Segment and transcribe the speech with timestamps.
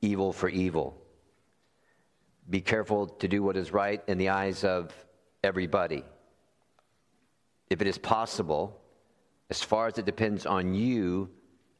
[0.00, 0.96] evil for evil.
[2.48, 4.94] Be careful to do what is right in the eyes of
[5.44, 6.06] everybody.
[7.68, 8.80] If it is possible,
[9.50, 11.28] as far as it depends on you,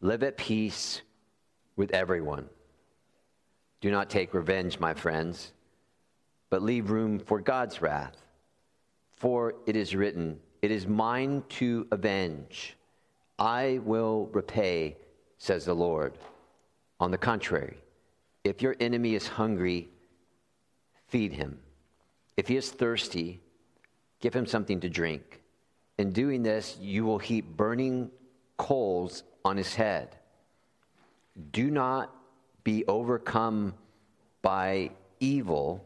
[0.02, 1.00] live at peace
[1.76, 2.50] with everyone.
[3.80, 5.54] Do not take revenge, my friends,
[6.50, 8.18] but leave room for God's wrath.
[9.16, 12.76] For it is written, it is mine to avenge.
[13.38, 14.96] I will repay,
[15.36, 16.16] says the Lord.
[17.00, 17.78] On the contrary,
[18.44, 19.88] if your enemy is hungry,
[21.08, 21.58] feed him.
[22.36, 23.40] If he is thirsty,
[24.20, 25.42] give him something to drink.
[25.98, 28.10] In doing this, you will heap burning
[28.56, 30.16] coals on his head.
[31.50, 32.14] Do not
[32.62, 33.74] be overcome
[34.42, 35.84] by evil,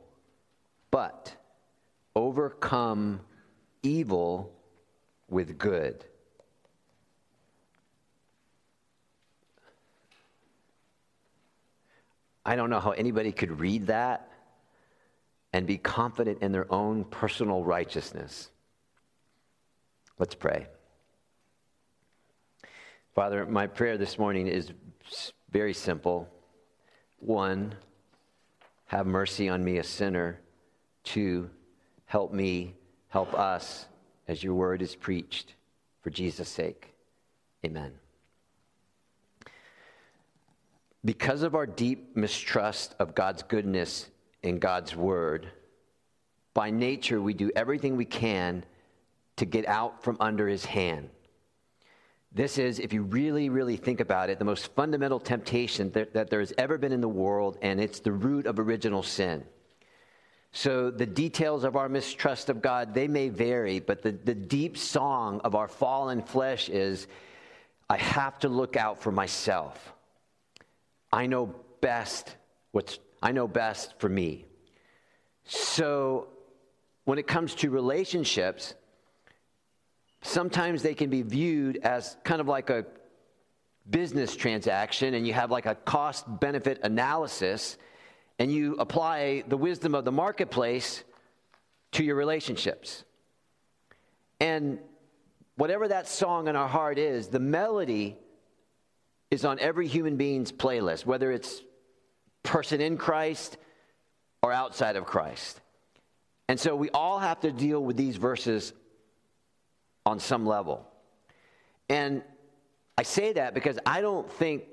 [0.91, 1.35] but
[2.15, 3.21] overcome
[3.83, 4.53] evil
[5.29, 6.05] with good.
[12.45, 14.31] I don't know how anybody could read that
[15.53, 18.51] and be confident in their own personal righteousness.
[20.19, 20.69] Let's pray.
[23.15, 24.73] Father, my prayer this morning is
[25.51, 26.29] very simple.
[27.19, 27.75] One,
[28.87, 30.41] have mercy on me, a sinner.
[31.03, 31.51] Two,
[32.05, 32.75] help me,
[33.09, 33.87] help us
[34.29, 35.55] as your word is preached
[36.03, 36.95] for Jesus' sake.
[37.65, 37.93] Amen.
[41.05, 44.09] Because of our deep mistrust of God's goodness
[44.43, 45.49] and God's word,
[46.53, 48.65] by nature we do everything we can
[49.37, 51.11] to get out from under his hand.
[52.33, 56.29] This is, if you really, really think about it, the most fundamental temptation that, that
[56.29, 59.45] there has ever been in the world, and it's the root of original sin.
[60.57, 64.79] So the details of our mistrust of God, they may vary, but the, the deep
[64.79, 67.09] song of our fallen flesh is
[67.91, 69.93] I have to look out for myself.
[71.13, 72.35] I know best
[72.73, 74.47] what's I know best for me.
[75.45, 76.29] So
[77.05, 78.73] when it comes to relationships,
[80.23, 82.87] sometimes they can be viewed as kind of like a
[83.91, 87.77] business transaction and you have like a cost benefit analysis
[88.39, 91.03] and you apply the wisdom of the marketplace
[91.93, 93.05] to your relationships.
[94.41, 94.79] And
[95.57, 98.17] whatever that song in our heart is, the melody
[99.31, 101.63] is on every human being's playlist, whether it's
[102.43, 103.57] person in Christ
[104.43, 105.61] or outside of Christ.
[106.49, 108.73] And so we all have to deal with these verses
[110.05, 110.87] on some level.
[111.89, 112.23] And
[112.97, 114.65] I say that because I don't think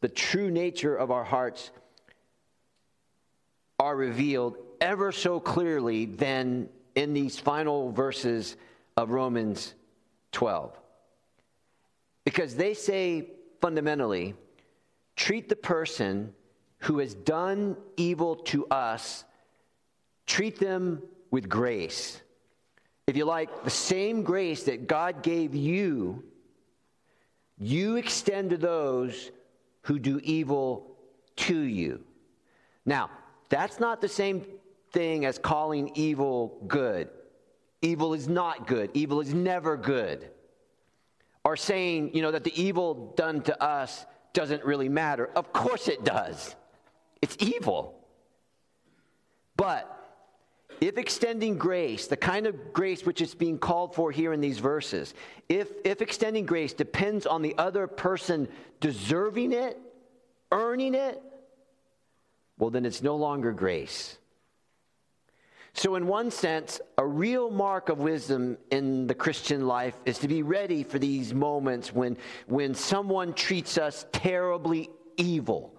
[0.00, 1.70] the true nature of our hearts
[3.80, 8.56] are revealed ever so clearly than in these final verses
[8.94, 9.72] of Romans
[10.32, 10.78] 12.
[12.26, 13.28] Because they say
[13.62, 14.34] fundamentally,
[15.16, 16.34] treat the person
[16.80, 19.24] who has done evil to us,
[20.26, 22.20] treat them with grace.
[23.06, 26.22] If you like, the same grace that God gave you,
[27.56, 29.30] you extend to those
[29.82, 30.96] who do evil
[31.36, 32.04] to you.
[32.84, 33.10] Now,
[33.50, 34.46] that's not the same
[34.92, 37.10] thing as calling evil good.
[37.82, 40.30] Evil is not good, evil is never good.
[41.44, 45.26] Or saying, you know, that the evil done to us doesn't really matter.
[45.34, 46.54] Of course it does.
[47.22, 47.98] It's evil.
[49.56, 49.96] But
[50.80, 54.58] if extending grace, the kind of grace which is being called for here in these
[54.58, 55.14] verses,
[55.48, 58.48] if, if extending grace depends on the other person
[58.80, 59.78] deserving it,
[60.52, 61.22] earning it,
[62.60, 64.18] well, then it's no longer grace.
[65.72, 70.28] So, in one sense, a real mark of wisdom in the Christian life is to
[70.28, 75.74] be ready for these moments when, when someone treats us terribly evil.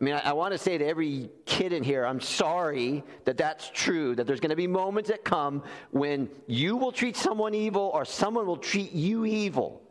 [0.00, 3.36] I mean, I, I want to say to every kid in here, I'm sorry that
[3.36, 7.54] that's true, that there's going to be moments that come when you will treat someone
[7.54, 9.82] evil or someone will treat you evil.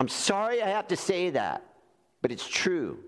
[0.00, 1.62] I'm sorry I have to say that.
[2.22, 2.98] but it's true.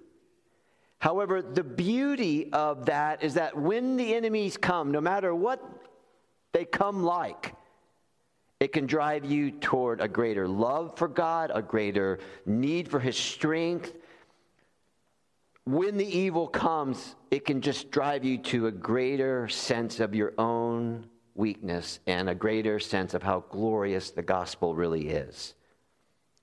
[1.00, 5.60] However, the beauty of that is that when the enemies come, no matter what
[6.52, 7.54] they come like,
[8.60, 13.16] it can drive you toward a greater love for God, a greater need for His
[13.16, 13.94] strength.
[15.64, 20.34] When the evil comes, it can just drive you to a greater sense of your
[20.36, 25.54] own weakness and a greater sense of how glorious the gospel really is.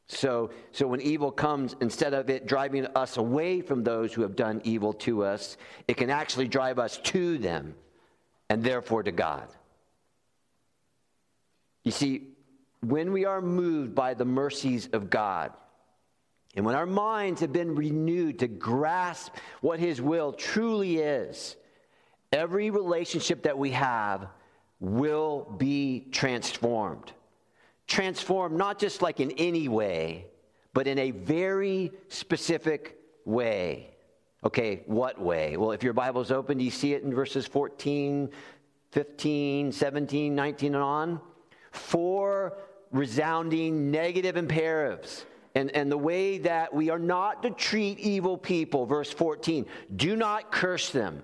[0.07, 4.36] So, so when evil comes, instead of it driving us away from those who have
[4.36, 5.57] done evil to us,
[5.88, 7.75] it can actually drive us to them
[8.50, 9.48] and therefore to God.
[11.83, 12.30] You see,
[12.81, 15.51] when we are moved by the mercies of God,
[16.56, 21.57] and when our minds have been renewed to grasp what His will truly is,
[22.31, 24.27] every relationship that we have
[24.80, 27.12] will be transformed
[27.87, 30.27] transformed not just like in any way,
[30.73, 33.89] but in a very specific way.
[34.43, 35.57] Okay, what way?
[35.57, 38.29] Well, if your Bible's open, do you see it in verses 14,
[38.91, 41.19] 15, 17, 19, and on?
[41.71, 42.57] Four
[42.91, 45.25] resounding negative imperatives.
[45.55, 50.15] And, and the way that we are not to treat evil people, verse 14, do
[50.15, 51.23] not curse them.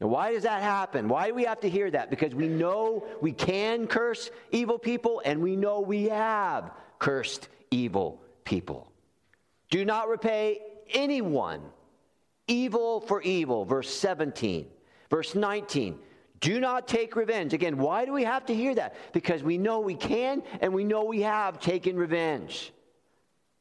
[0.00, 1.08] Now, why does that happen?
[1.08, 2.10] Why do we have to hear that?
[2.10, 8.20] Because we know we can curse evil people and we know we have cursed evil
[8.44, 8.90] people.
[9.70, 10.60] Do not repay
[10.90, 11.62] anyone
[12.46, 14.66] evil for evil, verse 17.
[15.10, 15.98] Verse 19,
[16.40, 17.54] do not take revenge.
[17.54, 18.96] Again, why do we have to hear that?
[19.12, 22.72] Because we know we can and we know we have taken revenge.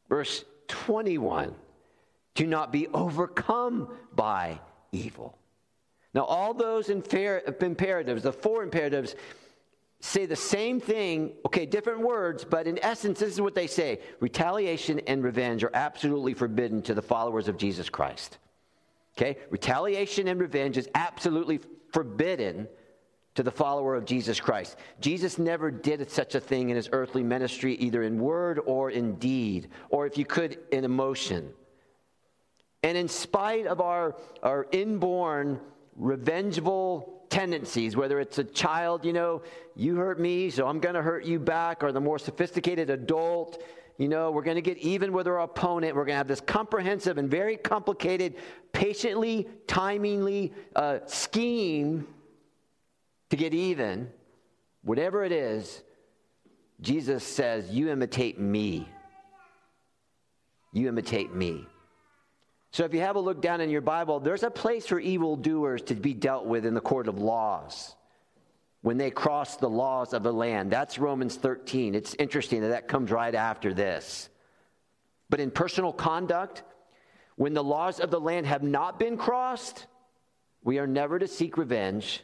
[0.10, 1.54] Verse 21,
[2.36, 4.60] do not be overcome by
[4.92, 5.38] evil.
[6.14, 9.16] Now, all those imperatives, the four imperatives,
[10.00, 14.00] say the same thing, okay, different words, but in essence, this is what they say
[14.20, 18.38] retaliation and revenge are absolutely forbidden to the followers of Jesus Christ.
[19.18, 19.38] Okay?
[19.50, 21.60] Retaliation and revenge is absolutely
[21.92, 22.68] forbidden
[23.36, 24.78] to the follower of Jesus Christ.
[25.00, 29.16] Jesus never did such a thing in his earthly ministry, either in word or in
[29.16, 31.52] deed, or if you could, in emotion.
[32.84, 35.60] And in spite of our, our inborn
[35.96, 39.42] revengeful tendencies, whether it's a child, you know,
[39.76, 43.64] you hurt me, so I'm going to hurt you back, or the more sophisticated adult,
[43.98, 45.96] you know, we're going to get even with our opponent.
[45.96, 48.36] We're going to have this comprehensive and very complicated,
[48.72, 52.08] patiently, timingly uh, scheme
[53.30, 54.10] to get even.
[54.84, 55.84] Whatever it is,
[56.82, 58.90] Jesus says, You imitate me.
[60.74, 61.68] You imitate me.
[62.74, 65.84] So if you have a look down in your Bible, there's a place for evildoers
[65.84, 67.96] to be dealt with in the court of laws
[68.82, 70.72] when they cross the laws of the land.
[70.72, 71.94] That's Romans 13.
[71.94, 74.28] It's interesting that that comes right after this.
[75.30, 76.64] But in personal conduct,
[77.36, 79.86] when the laws of the land have not been crossed,
[80.64, 82.24] we are never to seek revenge,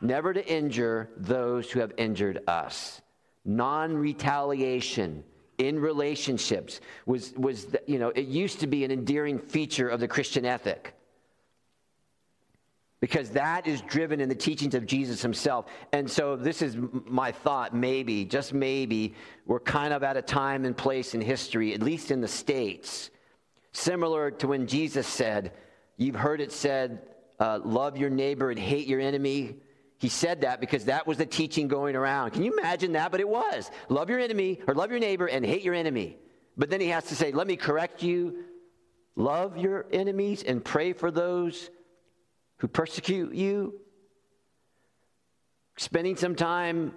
[0.00, 3.00] never to injure those who have injured us.
[3.44, 5.22] Non retaliation
[5.58, 10.08] in relationships was, was you know, it used to be an endearing feature of the
[10.08, 10.94] Christian ethic.
[13.00, 15.66] Because that is driven in the teachings of Jesus himself.
[15.92, 19.14] And so, this is my thought maybe, just maybe,
[19.44, 23.10] we're kind of at a time and place in history, at least in the States,
[23.72, 25.52] similar to when Jesus said,
[25.98, 27.02] You've heard it said,
[27.38, 29.56] uh, love your neighbor and hate your enemy.
[29.98, 32.32] He said that because that was the teaching going around.
[32.32, 33.10] Can you imagine that?
[33.10, 33.70] But it was.
[33.88, 36.18] Love your enemy, or love your neighbor and hate your enemy.
[36.56, 38.44] But then he has to say, let me correct you.
[39.14, 41.70] Love your enemies and pray for those
[42.58, 43.80] who persecute you.
[45.78, 46.94] Spending some time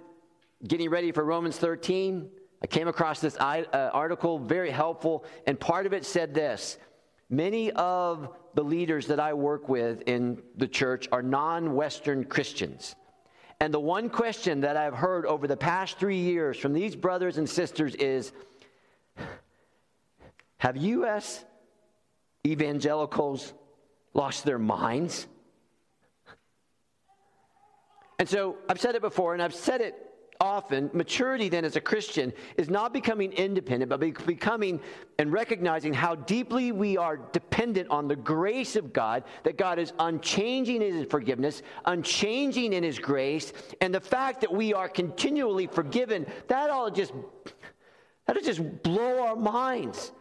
[0.66, 2.30] getting ready for Romans 13,
[2.62, 6.76] I came across this uh, article, very helpful, and part of it said this
[7.30, 12.96] Many of the leaders that I work with in the church are non Western Christians.
[13.60, 17.38] And the one question that I've heard over the past three years from these brothers
[17.38, 18.32] and sisters is
[20.58, 21.44] Have U.S.
[22.44, 23.52] evangelicals
[24.12, 25.28] lost their minds?
[28.18, 30.09] And so I've said it before, and I've said it
[30.40, 34.80] often, maturity then as a Christian is not becoming independent, but becoming
[35.18, 39.92] and recognizing how deeply we are dependent on the grace of God, that God is
[39.98, 45.66] unchanging in His forgiveness, unchanging in His grace, and the fact that we are continually
[45.66, 47.12] forgiven, that all just,
[48.26, 50.12] that'll just blow our minds.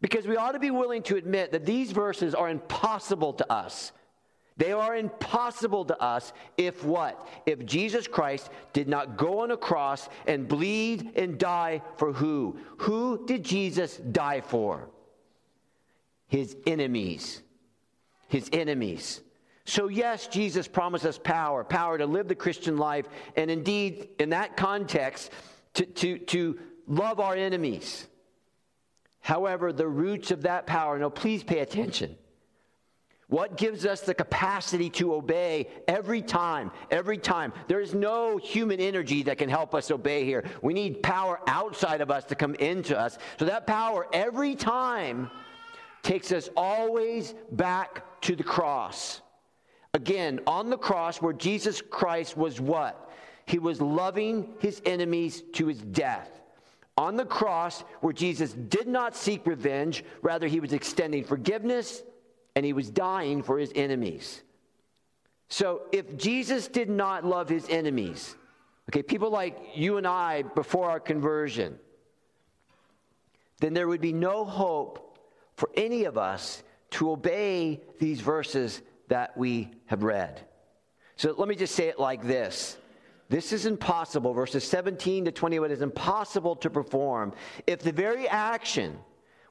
[0.00, 3.90] Because we ought to be willing to admit that these verses are impossible to us.
[4.56, 7.28] They are impossible to us if what?
[7.44, 12.58] If Jesus Christ did not go on a cross and bleed and die for who?
[12.78, 14.88] Who did Jesus die for?
[16.34, 17.42] his enemies.
[18.28, 19.20] His enemies.
[19.66, 23.06] So, yes, Jesus promised us power, power to live the Christian life,
[23.36, 25.30] and indeed, in that context,
[25.74, 26.58] to, to, to
[26.88, 28.06] love our enemies.
[29.20, 32.16] However, the roots of that power, now please pay attention.
[33.34, 36.70] What gives us the capacity to obey every time?
[36.92, 37.52] Every time.
[37.66, 40.44] There is no human energy that can help us obey here.
[40.62, 43.18] We need power outside of us to come into us.
[43.40, 45.32] So that power every time
[46.04, 49.20] takes us always back to the cross.
[49.94, 53.10] Again, on the cross where Jesus Christ was what?
[53.46, 56.30] He was loving his enemies to his death.
[56.96, 62.04] On the cross where Jesus did not seek revenge, rather, he was extending forgiveness
[62.54, 64.42] and he was dying for his enemies.
[65.48, 68.34] So if Jesus did not love his enemies,
[68.90, 71.78] okay, people like you and I before our conversion,
[73.60, 75.18] then there would be no hope
[75.56, 80.40] for any of us to obey these verses that we have read.
[81.16, 82.76] So let me just say it like this.
[83.28, 87.32] This is impossible, verses 17 to 21 is impossible to perform
[87.66, 88.98] if the very action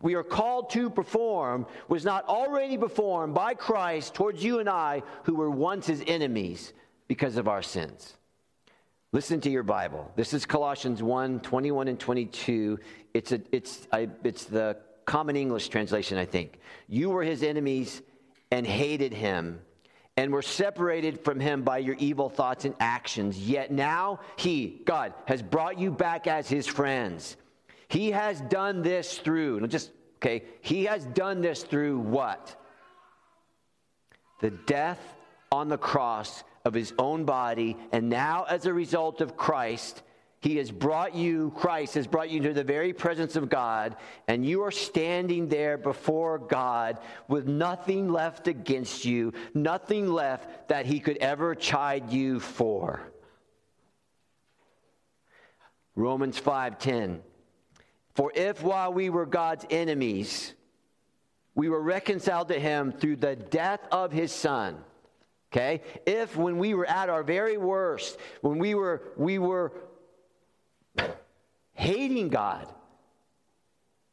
[0.03, 5.01] we are called to perform was not already performed by Christ towards you and I
[5.24, 6.74] who were once his enemies
[7.07, 8.15] because of our sins.
[9.13, 10.12] Listen to your Bible.
[10.15, 12.79] This is Colossians 1 21 and 22.
[13.13, 16.60] It's, a, it's, I, it's the Common English translation, I think.
[16.88, 18.01] You were his enemies
[18.51, 19.62] and hated him
[20.17, 23.38] and were separated from him by your evil thoughts and actions.
[23.38, 27.38] Yet now he, God, has brought you back as his friends.
[27.93, 32.59] He has done this through, just, okay, he has done this through what?
[34.41, 35.00] The death
[35.51, 37.77] on the cross of his own body.
[37.91, 40.01] And now, as a result of Christ,
[40.41, 43.95] he has brought you, Christ has brought you to the very presence of God,
[44.27, 46.97] and you are standing there before God
[47.27, 53.03] with nothing left against you, nothing left that He could ever chide you for.
[55.95, 57.21] Romans 5:10
[58.15, 60.53] For if while we were God's enemies
[61.55, 64.77] we were reconciled to him through the death of his son
[65.51, 69.72] okay if when we were at our very worst when we were we were
[71.74, 72.67] hating God,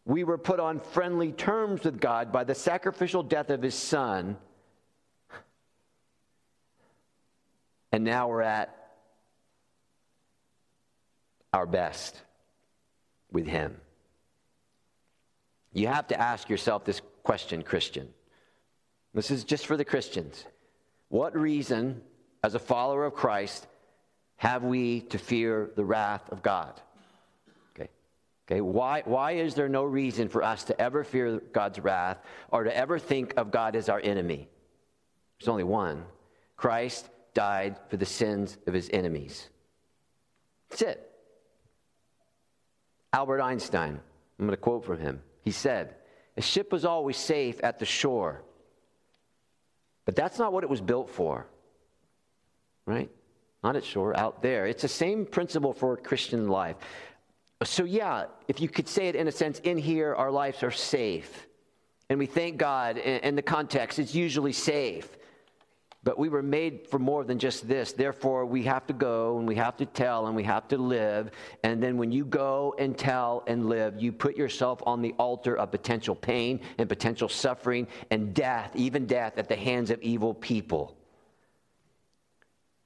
[0.04, 4.37] we were put on friendly terms with God by the sacrificial death of his son.
[7.92, 8.75] And now we're at
[11.52, 12.21] our best
[13.33, 13.76] with him.
[15.72, 18.08] You have to ask yourself this question, Christian.
[19.14, 20.44] This is just for the Christians.
[21.08, 22.02] What reason,
[22.42, 23.66] as a follower of Christ,
[24.36, 26.80] have we to fear the wrath of God?
[27.74, 27.90] Okay.
[28.48, 32.18] Okay, why, why is there no reason for us to ever fear God's wrath
[32.50, 34.48] or to ever think of God as our enemy?
[35.38, 36.04] There's only one.
[36.56, 39.48] Christ died for the sins of his enemies.
[40.68, 41.10] That's it.
[43.12, 44.00] Albert Einstein,
[44.38, 45.20] I'm going to quote from him.
[45.42, 45.94] He said,
[46.37, 48.42] A ship was always safe at the shore,
[50.04, 51.47] but that's not what it was built for.
[52.87, 53.11] Right?
[53.62, 54.66] not at shore, out there.
[54.66, 56.76] It's the same principle for Christian life.
[57.62, 60.70] So, yeah, if you could say it in a sense, in here, our lives are
[60.70, 61.47] safe.
[62.09, 65.09] And we thank God in the context, it's usually safe.
[66.02, 67.92] But we were made for more than just this.
[67.92, 71.30] Therefore, we have to go and we have to tell and we have to live.
[71.62, 75.57] And then when you go and tell and live, you put yourself on the altar
[75.57, 80.33] of potential pain and potential suffering and death, even death, at the hands of evil
[80.33, 80.97] people.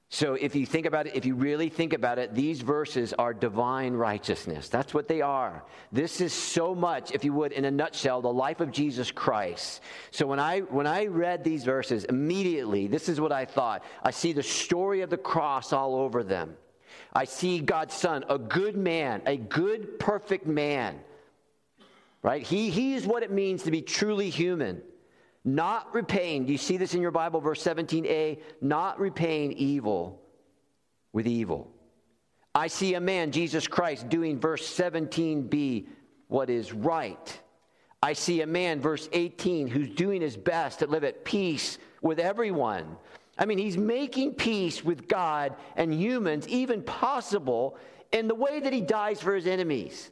[0.09, 3.33] So, if you think about it, if you really think about it, these verses are
[3.33, 4.69] divine righteousness.
[4.69, 5.63] That's what they are.
[5.91, 9.81] This is so much, if you would, in a nutshell, the life of Jesus Christ.
[10.11, 13.83] So, when I, when I read these verses, immediately, this is what I thought.
[14.03, 16.55] I see the story of the cross all over them.
[17.11, 20.99] I see God's Son, a good man, a good, perfect man.
[22.21, 22.43] Right?
[22.43, 24.81] He, he is what it means to be truly human
[25.45, 28.41] not repaying, do you see this in your Bible, verse 17a?
[28.61, 30.21] Not repaying evil
[31.13, 31.71] with evil.
[32.55, 35.87] I see a man, Jesus Christ, doing verse 17b,
[36.27, 37.41] what is right.
[38.01, 42.19] I see a man, verse 18, who's doing his best to live at peace with
[42.19, 42.97] everyone.
[43.37, 47.77] I mean, he's making peace with God and humans, even possible
[48.11, 50.09] in the way that he dies for his enemies.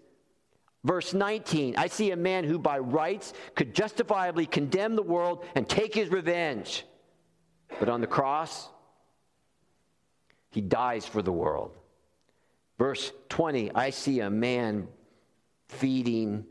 [0.84, 5.68] Verse 19 I see a man who by rights could justifiably condemn the world and
[5.68, 6.86] take his revenge.
[7.80, 8.70] But on the cross,
[10.52, 11.76] he dies for the world.
[12.78, 14.88] Verse 20 I see a man
[15.70, 16.46] feeding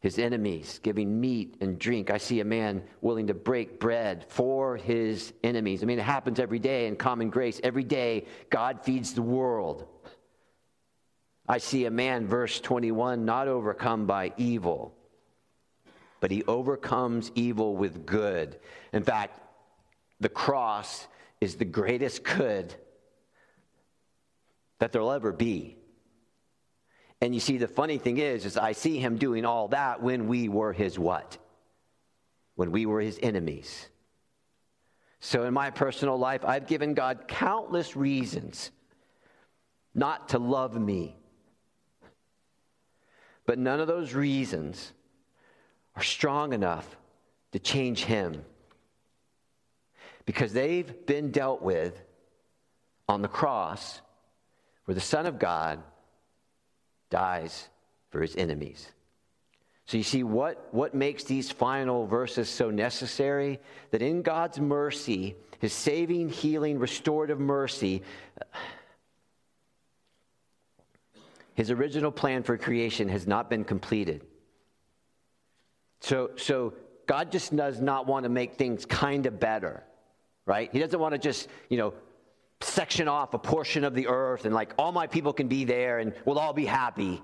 [0.00, 2.10] his enemies, giving meat and drink.
[2.10, 5.82] I see a man willing to break bread for his enemies.
[5.82, 7.60] I mean, it happens every day in common grace.
[7.64, 9.86] Every day, God feeds the world.
[11.48, 14.94] I see a man, verse 21, not overcome by evil,
[16.20, 18.58] but he overcomes evil with good.
[18.92, 19.38] In fact,
[20.18, 21.06] the cross
[21.40, 22.74] is the greatest good
[24.78, 25.76] that there'll ever be.
[27.20, 30.28] And you see, the funny thing is, is I see him doing all that when
[30.28, 31.38] we were his what?
[32.56, 33.88] When we were his enemies.
[35.20, 38.70] So in my personal life, I've given God countless reasons
[39.94, 41.16] not to love me.
[43.46, 44.92] But none of those reasons
[45.94, 46.96] are strong enough
[47.52, 48.44] to change him.
[50.26, 52.02] Because they've been dealt with
[53.08, 54.00] on the cross
[54.84, 55.80] where the Son of God
[57.08, 57.68] dies
[58.10, 58.90] for his enemies.
[59.86, 63.60] So you see what, what makes these final verses so necessary?
[63.92, 68.02] That in God's mercy, his saving, healing, restorative mercy,
[71.56, 74.24] his original plan for creation has not been completed.
[76.00, 76.74] So, so
[77.06, 79.82] God just does not want to make things kind of better,
[80.44, 80.68] right?
[80.70, 81.94] He doesn't want to just, you know,
[82.60, 85.98] section off a portion of the earth and like all my people can be there
[85.98, 87.22] and we'll all be happy.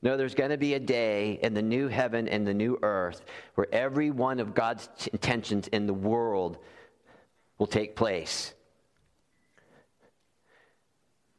[0.00, 3.22] No, there's going to be a day in the new heaven and the new earth
[3.54, 6.56] where every one of God's intentions in the world
[7.58, 8.54] will take place.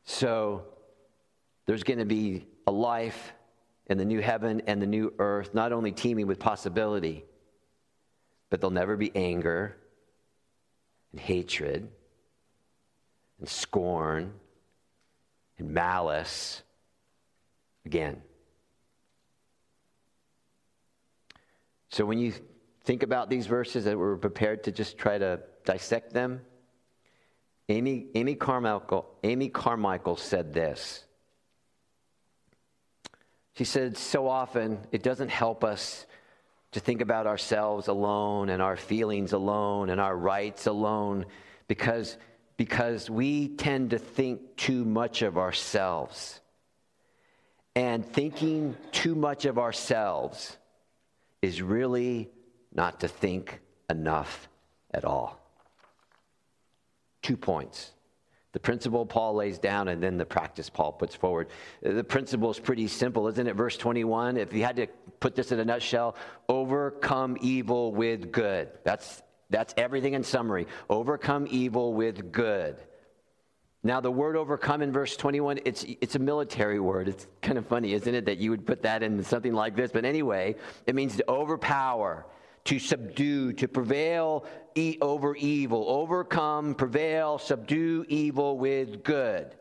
[0.03, 0.65] So
[1.65, 3.34] there's going to be a life
[3.88, 7.25] in the new heaven and the new earth, not only teeming with possibility,
[8.50, 9.75] but there'll never be anger
[11.12, 11.88] and hatred
[13.39, 14.34] and scorn
[15.57, 16.62] and malice
[17.86, 18.22] again.
[21.89, 22.34] So when you
[22.84, 26.41] think about these verses that we're prepared to just try to dissect them,
[27.69, 31.04] Amy, Amy, Carmichael, Amy Carmichael said this.
[33.56, 36.06] She said, So often it doesn't help us
[36.74, 41.26] to think about ourselves alone and our feelings alone and our rights alone
[41.68, 42.18] because
[42.58, 46.39] because we tend to think too much of ourselves.
[47.76, 50.58] And thinking too much of ourselves
[51.41, 52.30] is really
[52.74, 54.48] not to think enough
[54.91, 55.38] at all.
[57.22, 57.91] Two points.
[58.56, 61.50] The principle Paul lays down and then the practice Paul puts forward.
[61.82, 63.54] The principle is pretty simple, isn't it?
[63.54, 64.88] Verse 21, if you had to
[65.20, 66.15] put this in a nutshell,
[66.48, 68.70] overcome evil with good.
[68.86, 70.68] That's that's everything in summary.
[70.89, 72.78] Overcome evil with good.
[73.84, 77.10] Now, the word overcome in verse 21, it's, it's a military word.
[77.10, 79.91] It's kind of funny, isn't it, that you would put that in something like this?
[79.91, 80.56] But anyway,
[80.88, 82.26] it means to overpower,
[82.65, 89.56] to subdue, to prevail e- over evil, overcome, prevail, subdue evil with good.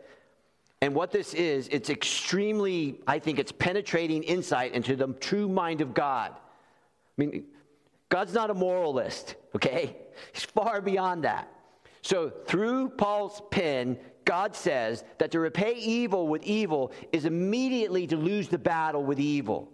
[0.81, 5.81] And what this is, it's extremely, I think it's penetrating insight into the true mind
[5.81, 6.33] of God.
[6.33, 6.38] I
[7.17, 7.45] mean,
[8.09, 9.97] God's not a moralist, okay?
[10.33, 11.51] He's far beyond that.
[12.03, 18.17] So, through Paul's pen, God says that to repay evil with evil is immediately to
[18.17, 19.71] lose the battle with evil.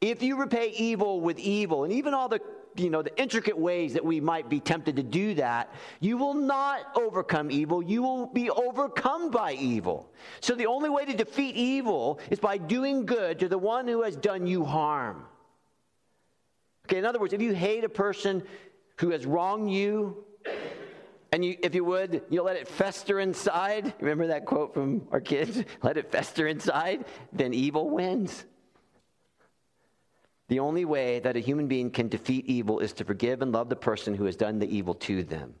[0.00, 2.40] If you repay evil with evil, and even all the
[2.78, 6.34] you know the intricate ways that we might be tempted to do that, you will
[6.34, 7.82] not overcome evil.
[7.82, 10.10] You will be overcome by evil.
[10.40, 14.02] So the only way to defeat evil is by doing good to the one who
[14.02, 15.24] has done you harm.
[16.86, 18.42] Okay, in other words, if you hate a person
[18.98, 20.24] who has wronged you,
[21.32, 23.92] and you, if you would, you'll let it fester inside.
[24.00, 25.62] Remember that quote from our kids?
[25.82, 28.44] Let it fester inside, then evil wins.
[30.48, 33.68] The only way that a human being can defeat evil is to forgive and love
[33.68, 35.54] the person who has done the evil to them.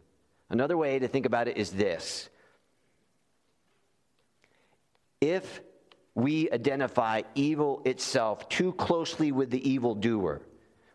[0.48, 2.28] Another way to think about it is this
[5.20, 5.60] if
[6.14, 10.42] we identify evil itself too closely with the evildoer,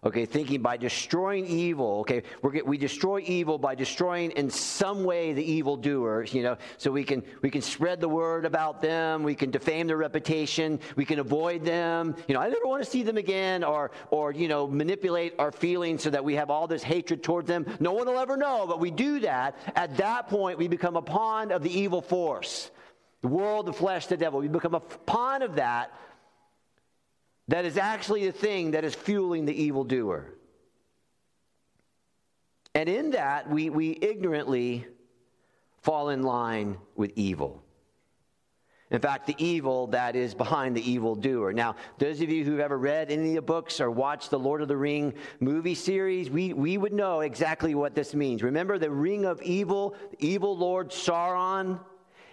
[0.04, 5.34] Okay, thinking by destroying evil, okay, we we destroy evil by destroying in some way
[5.34, 9.36] the evildoers, you know, so we can, we can spread the word about them, we
[9.36, 13.04] can defame their reputation, we can avoid them, you know, I never want to see
[13.04, 16.82] them again, or, or, you know, manipulate our feelings so that we have all this
[16.82, 17.68] hatred towards them.
[17.80, 19.56] No one will ever know, but we do that.
[19.76, 22.72] At that point, we become a pawn of the evil force.
[23.22, 24.40] The world, the flesh, the devil.
[24.40, 25.94] We become a pawn of that
[27.52, 30.26] that is actually the thing that is fueling the evildoer.
[32.74, 34.88] And in that, we, we ignorantly
[35.82, 37.62] fall in line with evil.
[38.90, 41.52] In fact, the evil that is behind the evil doer.
[41.52, 44.62] Now, those of you who've ever read any of the books or watched the Lord
[44.62, 48.44] of the Ring movie series, we, we would know exactly what this means.
[48.44, 51.82] Remember the ring of evil, evil Lord Sauron?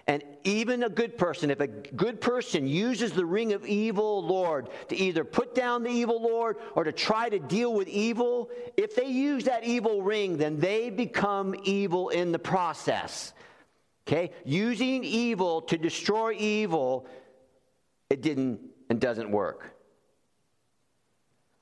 [0.09, 4.71] And even a good person, if a good person uses the ring of evil Lord
[4.89, 8.97] to either put down the evil Lord or to try to deal with evil, if
[8.97, 13.35] they use that evil ring, then they become evil in the process.
[14.07, 14.33] Okay?
[14.47, 17.07] Using evil to destroy evil,
[18.09, 19.75] it didn't and doesn't work.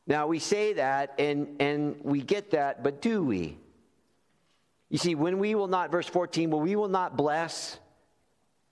[0.06, 3.58] Now we say that and, and we get that, but do we?
[4.88, 7.80] You see, when we will not, verse 14, when we will not bless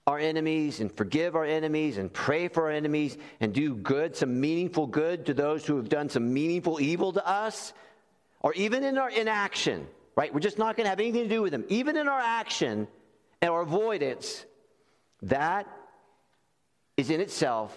[0.07, 4.39] our enemies and forgive our enemies and pray for our enemies and do good, some
[4.39, 7.73] meaningful good to those who have done some meaningful evil to us,
[8.41, 10.31] or even in our inaction, right?
[10.31, 11.65] We're just not going to have anything to do with them.
[11.69, 12.87] Even in our action,
[13.41, 14.45] and our avoidance,
[15.21, 15.67] that
[16.97, 17.75] is in itself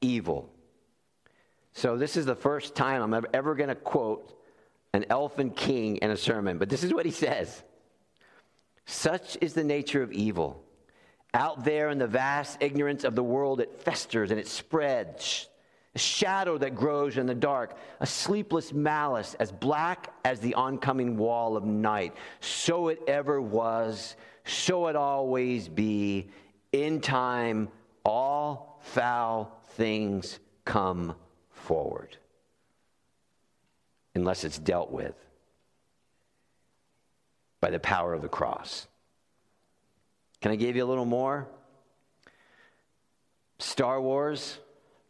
[0.00, 0.50] evil.
[1.72, 4.32] So, this is the first time I'm ever, going to quote
[4.94, 7.62] an elfin king in a sermon, but this is what he says
[8.86, 10.62] Such is the nature of evil.
[11.36, 15.50] Out there in the vast ignorance of the world, it festers and it spreads.
[15.94, 21.18] A shadow that grows in the dark, a sleepless malice as black as the oncoming
[21.18, 22.14] wall of night.
[22.40, 26.30] So it ever was so it always be.
[26.72, 27.68] In time,
[28.02, 31.14] all foul things come
[31.50, 32.16] forward
[34.14, 35.14] unless it's dealt with
[37.60, 38.86] by the power of the cross.
[40.40, 41.48] Can I give you a little more?
[43.58, 44.58] Star Wars,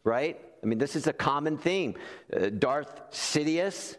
[0.03, 0.39] right?
[0.63, 1.95] I mean, this is a common theme.
[2.33, 3.97] Uh, Darth Sidious,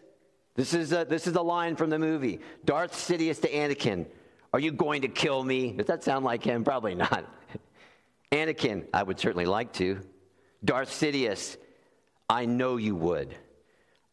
[0.55, 2.39] this is, a, this is a line from the movie.
[2.65, 4.05] Darth Sidious to Anakin.
[4.53, 5.71] Are you going to kill me?
[5.71, 6.63] Does that sound like him?
[6.63, 7.25] Probably not.
[8.31, 10.01] Anakin, I would certainly like to.
[10.65, 11.57] Darth Sidious,
[12.29, 13.35] I know you would.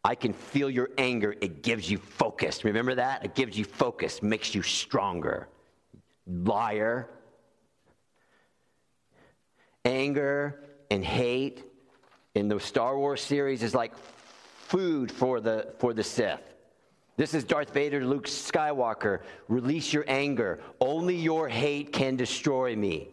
[0.04, 1.34] I can feel your anger.
[1.40, 2.64] It gives you focus.
[2.64, 3.24] Remember that?
[3.24, 5.48] It gives you focus, makes you stronger.
[6.26, 7.08] Liar.
[9.84, 10.60] Anger
[10.90, 11.64] and hate
[12.34, 16.40] in the Star Wars series is like food for the, for the Sith.
[17.16, 19.20] This is Darth Vader Luke Skywalker.
[19.48, 20.60] Release your anger.
[20.80, 23.08] Only your hate can destroy me.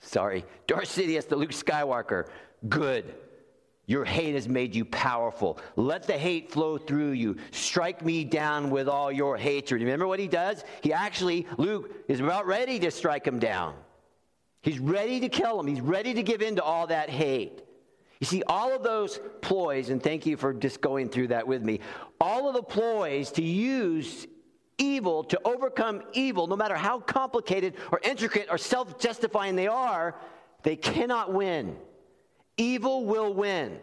[0.00, 0.44] Sorry.
[0.66, 2.28] Darth Sidious to Luke Skywalker.
[2.68, 3.14] Good.
[3.86, 5.58] Your hate has made you powerful.
[5.74, 7.36] Let the hate flow through you.
[7.50, 9.82] Strike me down with all your hatred.
[9.82, 10.64] Remember what he does?
[10.82, 13.74] He actually, Luke is about ready to strike him down.
[14.62, 15.66] He's ready to kill him.
[15.66, 17.60] He's ready to give in to all that hate.
[18.20, 21.64] You see, all of those ploys, and thank you for just going through that with
[21.64, 21.80] me,
[22.20, 24.28] all of the ploys to use
[24.78, 30.14] evil, to overcome evil, no matter how complicated or intricate or self justifying they are,
[30.62, 31.76] they cannot win.
[32.56, 33.78] Evil will win.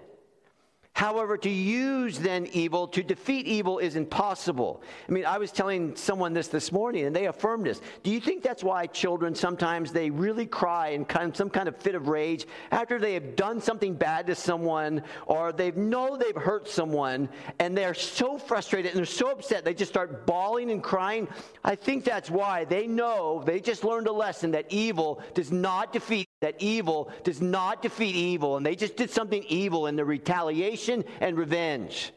[0.99, 4.83] However, to use then evil to defeat evil is impossible.
[5.07, 7.79] I mean, I was telling someone this this morning and they affirmed this.
[8.03, 11.95] Do you think that's why children sometimes they really cry in some kind of fit
[11.95, 16.67] of rage after they have done something bad to someone or they know they've hurt
[16.67, 21.29] someone and they're so frustrated and they're so upset they just start bawling and crying?
[21.63, 25.93] I think that's why they know they just learned a lesson that evil does not
[25.93, 30.05] defeat that evil does not defeat evil, and they just did something evil in the
[30.05, 32.11] retaliation and revenge.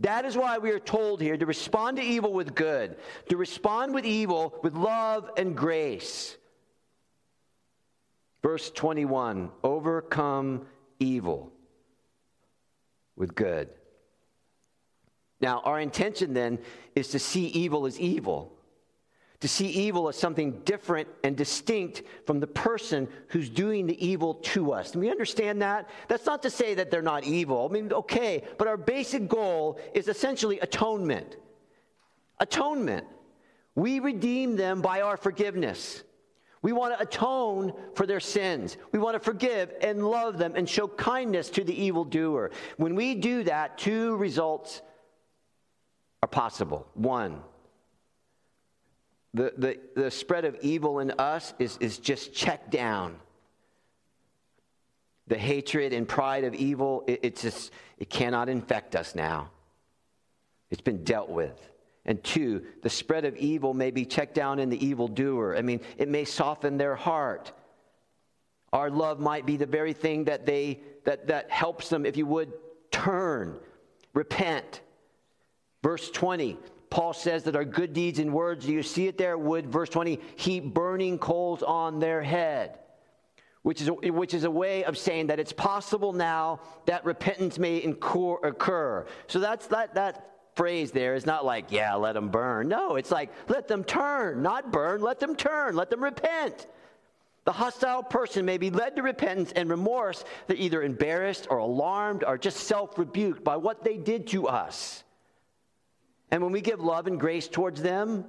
[0.00, 2.96] That is why we are told here to respond to evil with good,
[3.28, 6.36] to respond with evil with love and grace.
[8.42, 10.66] Verse 21 overcome
[10.98, 11.52] evil
[13.16, 13.70] with good.
[15.40, 16.58] Now, our intention then
[16.94, 18.53] is to see evil as evil
[19.44, 24.36] to see evil as something different and distinct from the person who's doing the evil
[24.36, 24.92] to us.
[24.92, 25.90] Do we understand that?
[26.08, 27.68] That's not to say that they're not evil.
[27.68, 31.36] I mean, okay, but our basic goal is essentially atonement.
[32.40, 33.06] Atonement.
[33.74, 36.04] We redeem them by our forgiveness.
[36.62, 38.78] We want to atone for their sins.
[38.92, 42.50] We want to forgive and love them and show kindness to the evildoer.
[42.78, 44.80] When we do that, two results
[46.22, 46.88] are possible.
[46.94, 47.42] One,
[49.34, 53.16] the, the, the spread of evil in us is, is just checked down.
[55.26, 59.50] The hatred and pride of evil, it, it's just, it cannot infect us now.
[60.70, 61.70] It's been dealt with.
[62.06, 65.56] And two, the spread of evil may be checked down in the evildoer.
[65.56, 67.50] I mean, it may soften their heart.
[68.72, 72.26] Our love might be the very thing that they that, that helps them, if you
[72.26, 72.52] would,
[72.90, 73.58] turn,
[74.14, 74.80] repent.
[75.82, 76.58] Verse 20
[76.94, 79.36] Paul says that our good deeds and words, do you see it there?
[79.36, 82.78] Would, verse 20, heap burning coals on their head.
[83.62, 87.82] Which is, which is a way of saying that it's possible now that repentance may
[87.82, 89.06] occur.
[89.26, 92.68] So that's that, that phrase there is not like, yeah, let them burn.
[92.68, 96.68] No, it's like, let them turn, not burn, let them turn, let them repent.
[97.44, 100.24] The hostile person may be led to repentance and remorse.
[100.46, 105.03] They're either embarrassed or alarmed or just self rebuked by what they did to us.
[106.30, 108.24] And when we give love and grace towards them,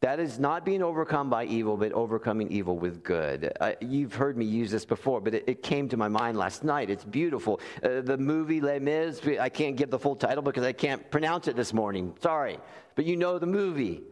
[0.00, 3.52] that is not being overcome by evil, but overcoming evil with good.
[3.58, 6.62] Uh, you've heard me use this before, but it, it came to my mind last
[6.64, 6.90] night.
[6.90, 7.60] It's beautiful.
[7.82, 11.48] Uh, the movie Les Mis, I can't give the full title because I can't pronounce
[11.48, 12.14] it this morning.
[12.20, 12.58] Sorry.
[12.94, 14.02] But you know the movie.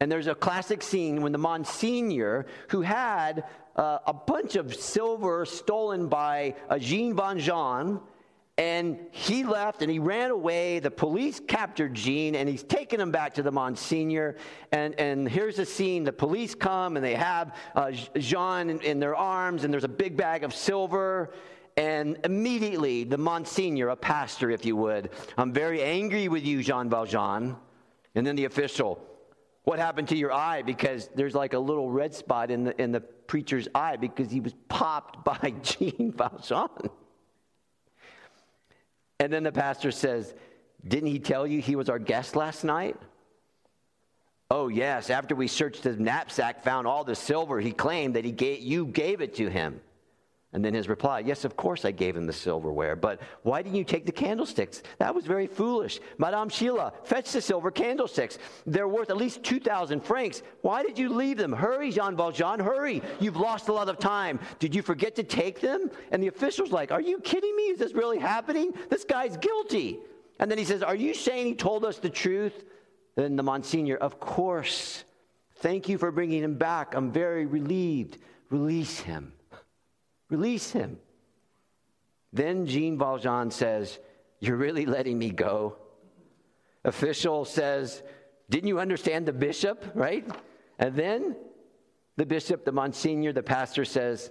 [0.00, 3.44] And there's a classic scene when the Monsignor, who had
[3.76, 8.00] uh, a bunch of silver stolen by Jean Valjean,
[8.58, 10.78] and he left and he ran away.
[10.78, 14.36] The police captured Jean and he's taken him back to the Monsignor.
[14.72, 19.00] And, and here's a scene the police come and they have uh, Jean in, in
[19.00, 21.32] their arms, and there's a big bag of silver.
[21.78, 26.90] And immediately, the Monsignor, a pastor, if you would, I'm very angry with you, Jean
[26.90, 27.56] Valjean.
[28.14, 29.02] And then the official,
[29.64, 32.92] what happened to your eye because there's like a little red spot in the, in
[32.92, 36.90] the preacher's eye because he was popped by Jean Valjean.
[39.22, 40.34] And then the pastor says,
[40.86, 42.96] Didn't he tell you he was our guest last night?
[44.50, 45.10] Oh, yes.
[45.10, 48.84] After we searched his knapsack, found all the silver, he claimed that he gave, you
[48.86, 49.80] gave it to him.
[50.54, 53.76] And then his reply, Yes, of course I gave him the silverware, but why didn't
[53.76, 54.82] you take the candlesticks?
[54.98, 55.98] That was very foolish.
[56.18, 58.38] Madame Sheila, fetch the silver candlesticks.
[58.66, 60.42] They're worth at least 2,000 francs.
[60.60, 61.52] Why did you leave them?
[61.52, 63.02] Hurry, Jean Valjean, hurry.
[63.18, 64.38] You've lost a lot of time.
[64.58, 65.90] Did you forget to take them?
[66.10, 67.64] And the official's like, Are you kidding me?
[67.64, 68.74] Is this really happening?
[68.90, 70.00] This guy's guilty.
[70.38, 72.64] And then he says, Are you saying he told us the truth?
[73.14, 75.04] Then the Monsignor, Of course.
[75.56, 76.94] Thank you for bringing him back.
[76.94, 78.18] I'm very relieved.
[78.50, 79.32] Release him.
[80.32, 80.96] Release him.
[82.32, 83.98] Then Jean Valjean says,
[84.40, 85.76] You're really letting me go?
[86.86, 88.02] Official says,
[88.48, 90.26] Didn't you understand the bishop, right?
[90.78, 91.36] And then
[92.16, 94.30] the bishop, the Monsignor, the pastor says,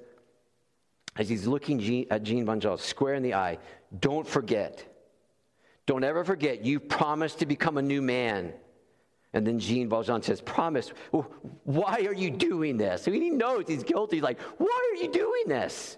[1.18, 3.60] as he's looking Jean, at Jean Valjean square in the eye,
[4.00, 4.84] Don't forget.
[5.86, 8.54] Don't ever forget, You've promised to become a new man.
[9.34, 10.92] And then Jean Valjean says, Promise,
[11.64, 13.08] why are you doing this?
[13.08, 14.18] Mean, he knows he's guilty.
[14.18, 15.98] He's like, Why are you doing this?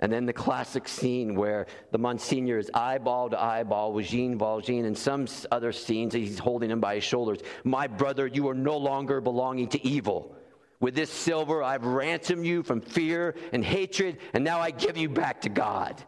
[0.00, 4.86] And then the classic scene where the Monsignor is eyeball to eyeball with Jean Valjean,
[4.86, 7.40] and some other scenes he's holding him by his shoulders.
[7.64, 10.34] My brother, you are no longer belonging to evil.
[10.80, 15.10] With this silver, I've ransomed you from fear and hatred, and now I give you
[15.10, 16.02] back to God.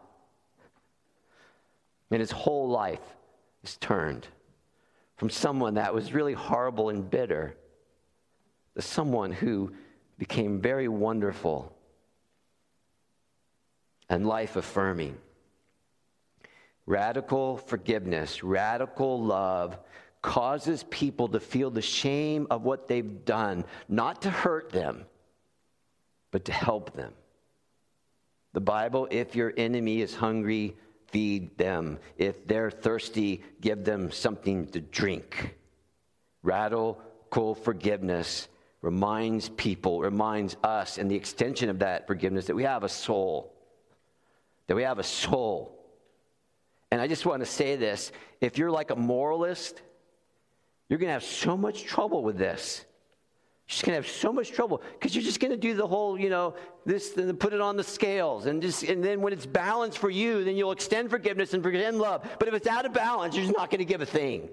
[2.09, 3.15] And his whole life
[3.63, 4.27] is turned
[5.17, 7.55] from someone that was really horrible and bitter
[8.75, 9.71] to someone who
[10.17, 11.75] became very wonderful
[14.09, 15.17] and life affirming.
[16.85, 19.77] Radical forgiveness, radical love
[20.21, 25.05] causes people to feel the shame of what they've done, not to hurt them,
[26.31, 27.13] but to help them.
[28.53, 30.75] The Bible, if your enemy is hungry,
[31.13, 31.99] feed them.
[32.17, 35.55] If they're thirsty, give them something to drink.
[36.41, 38.49] Radical forgiveness
[38.81, 43.53] reminds people, reminds us, and the extension of that forgiveness, that we have a soul.
[44.67, 45.79] That we have a soul.
[46.91, 49.81] And I just want to say this if you're like a moralist,
[50.89, 52.83] you're going to have so much trouble with this.
[53.69, 56.19] You're going to have so much trouble because you're just going to do the whole,
[56.19, 58.45] you know, this, and put it on the scales.
[58.45, 61.97] And, just, and then when it's balanced for you, then you'll extend forgiveness and extend
[61.97, 62.27] love.
[62.39, 64.49] But if it's out of balance, you're just not going to give a thing.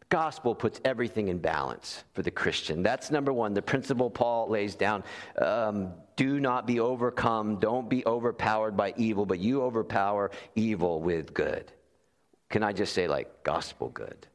[0.00, 2.82] The gospel puts everything in balance for the Christian.
[2.82, 5.02] That's number one, the principle Paul lays down.
[5.40, 11.32] Um, do not be overcome, don't be overpowered by evil, but you overpower evil with
[11.32, 11.72] good.
[12.50, 14.26] Can I just say, like, gospel good?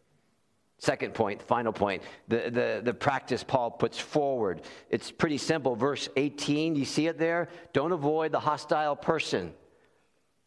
[0.84, 4.64] Second point, final point, the, the, the practice Paul puts forward.
[4.90, 5.78] It's pretty simple.
[5.78, 7.48] Verse 18, you see it there?
[7.72, 9.54] Don't avoid the hostile person.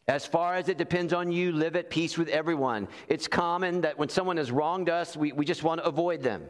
[0.07, 2.87] As far as it depends on you, live at peace with everyone.
[3.09, 6.45] It's common that when someone has wronged us, we, we just want to avoid them.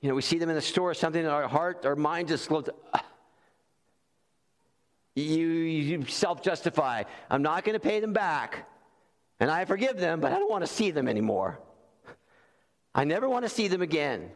[0.00, 2.48] You know, we see them in the store, something in our heart, our mind just
[2.48, 2.68] goes,
[5.14, 7.04] you, you self justify.
[7.30, 8.66] I'm not going to pay them back.
[9.38, 11.60] And I forgive them, but I don't want to see them anymore.
[12.94, 14.30] I never want to see them again.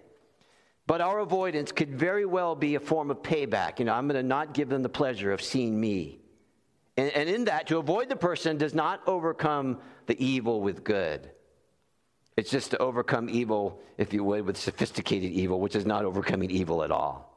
[0.87, 3.79] But our avoidance could very well be a form of payback.
[3.79, 6.21] You know, I'm going to not give them the pleasure of seeing me
[6.97, 11.31] And, and in that, to avoid the person does not overcome the evil with good.
[12.37, 16.51] It's just to overcome evil, if you would, with sophisticated evil, which is not overcoming
[16.51, 17.31] evil at all.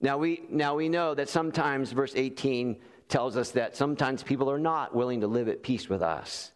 [0.00, 2.76] Now we, now we know that sometimes, verse 18
[3.08, 6.52] tells us that sometimes people are not willing to live at peace with us.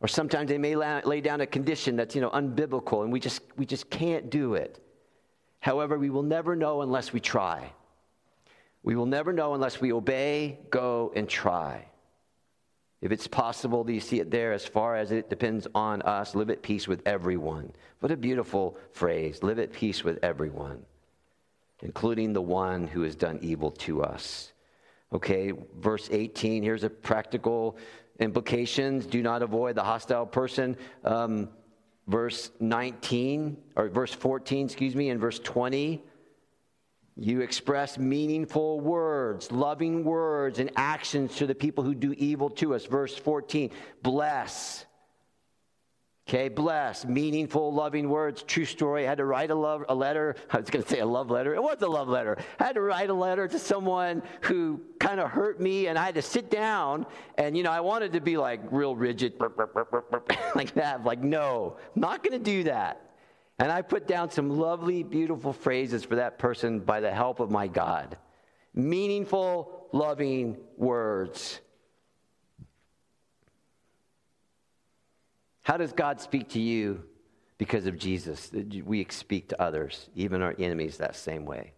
[0.00, 3.42] Or sometimes they may lay down a condition that's, you know, unbiblical and we just,
[3.56, 4.82] we just can't do it.
[5.60, 7.72] However, we will never know unless we try.
[8.82, 11.86] We will never know unless we obey, go, and try.
[13.02, 14.52] If it's possible, do you see it there?
[14.52, 17.72] As far as it depends on us, live at peace with everyone.
[18.00, 20.82] What a beautiful phrase live at peace with everyone,
[21.82, 24.52] including the one who has done evil to us.
[25.12, 27.76] Okay, verse 18, here's a practical
[28.20, 29.06] implications.
[29.06, 30.76] Do not avoid the hostile person.
[31.04, 31.48] Um,
[32.06, 36.02] verse 19, or verse 14, excuse me, and verse 20
[37.20, 42.74] you express meaningful words, loving words, and actions to the people who do evil to
[42.74, 42.86] us.
[42.86, 43.70] Verse 14
[44.02, 44.86] bless.
[46.30, 48.44] Okay, blessed, meaningful, loving words.
[48.44, 49.04] True story.
[49.04, 50.36] I had to write a, love, a letter.
[50.52, 51.56] I was going to say a love letter.
[51.56, 52.38] It was a love letter.
[52.60, 56.04] I had to write a letter to someone who kind of hurt me, and I
[56.04, 57.04] had to sit down.
[57.36, 59.40] And, you know, I wanted to be like real rigid,
[60.54, 61.02] like that.
[61.04, 63.10] Like, no, I'm not going to do that.
[63.58, 67.50] And I put down some lovely, beautiful phrases for that person by the help of
[67.50, 68.16] my God.
[68.72, 71.60] Meaningful, loving words.
[75.62, 77.04] How does God speak to you
[77.58, 78.50] because of Jesus?
[78.84, 81.72] We speak to others, even our enemies, that same way.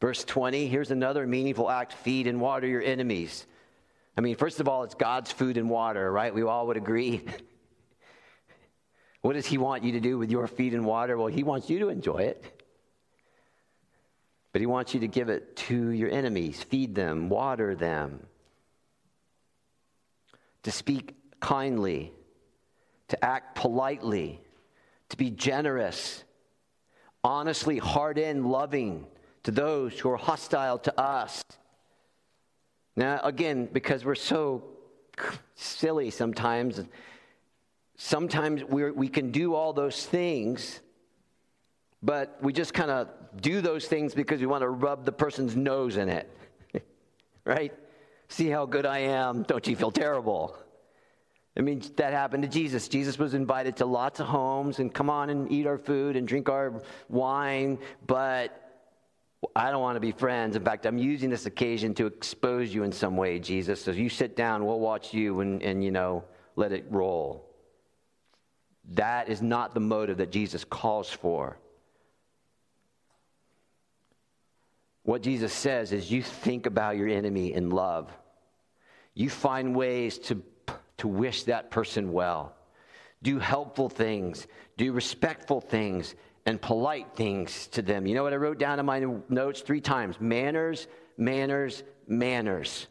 [0.00, 3.46] Verse 20, here's another meaningful act feed and water your enemies.
[4.16, 6.34] I mean, first of all, it's God's food and water, right?
[6.34, 7.24] We all would agree.
[9.24, 11.16] What does He want you to do with your feed and water?
[11.16, 12.44] Well, He wants you to enjoy it.
[14.52, 18.26] But He wants you to give it to your enemies, feed them, water them,
[20.64, 22.12] to speak kindly,
[23.14, 24.40] to act politely,
[25.08, 26.24] to be generous,
[27.22, 29.06] honestly, hard in, loving
[29.44, 31.44] to those who are hostile to us.
[32.96, 34.64] Now, again, because we're so
[35.54, 36.80] silly sometimes
[37.96, 40.80] sometimes we we can do all those things,
[42.02, 43.08] but we just kind of
[43.40, 46.28] do those things because we want to rub the person's nose in it.
[47.44, 47.72] right?
[48.28, 49.44] See how good I am.
[49.44, 50.56] Don't you feel terrible?
[51.56, 52.88] I mean, that happened to Jesus.
[52.88, 56.26] Jesus was invited to lots of homes and come on and eat our food and
[56.26, 58.60] drink our wine, but
[59.54, 60.56] I don't want to be friends.
[60.56, 63.82] In fact, I'm using this occasion to expose you in some way, Jesus.
[63.82, 66.24] So you sit down, we'll watch you and, and you know,
[66.56, 67.48] let it roll.
[68.90, 71.58] That is not the motive that Jesus calls for.
[75.04, 78.10] What Jesus says is you think about your enemy in love.
[79.14, 80.42] You find ways to,
[80.98, 82.54] to wish that person well.
[83.22, 86.14] Do helpful things, do respectful things,
[86.46, 88.06] and polite things to them.
[88.06, 90.16] You know what I wrote down in my notes three times?
[90.20, 92.86] Manners, manners, manners.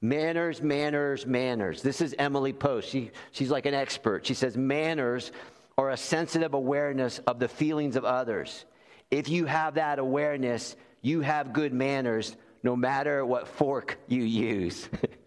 [0.00, 1.82] Manners, manners, manners.
[1.82, 2.88] This is Emily Post.
[2.88, 4.26] She, she's like an expert.
[4.26, 5.32] She says manners
[5.78, 8.64] are a sensitive awareness of the feelings of others.
[9.10, 14.88] If you have that awareness, you have good manners no matter what fork you use.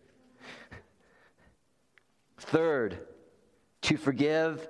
[2.46, 3.00] Third,
[3.84, 4.68] to forgive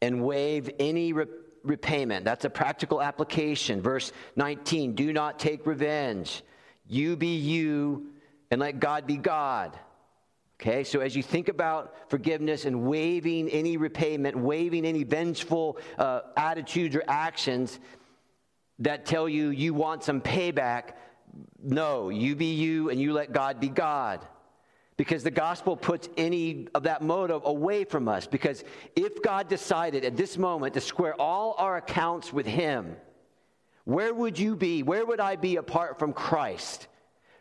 [0.00, 1.26] and waive any re-
[1.62, 2.24] repayment.
[2.24, 3.80] That's a practical application.
[3.80, 6.42] Verse 19 do not take revenge.
[6.86, 8.08] You be you
[8.50, 9.78] and let God be God.
[10.60, 16.20] Okay, so as you think about forgiveness and waiving any repayment, waiving any vengeful uh,
[16.36, 17.80] attitudes or actions
[18.78, 20.92] that tell you you want some payback,
[21.60, 24.24] no, you be you and you let God be God.
[24.96, 28.26] Because the gospel puts any of that motive away from us.
[28.26, 28.62] Because
[28.94, 32.96] if God decided at this moment to square all our accounts with Him,
[33.84, 34.82] where would you be?
[34.82, 36.86] Where would I be apart from Christ?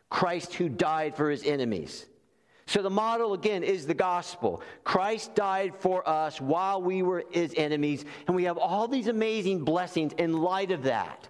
[0.10, 2.06] Christ who died for his enemies.
[2.68, 4.62] So the model again is the gospel.
[4.84, 9.64] Christ died for us while we were his enemies, and we have all these amazing
[9.64, 11.28] blessings in light of that.